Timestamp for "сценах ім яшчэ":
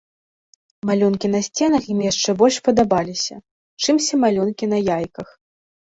1.49-2.29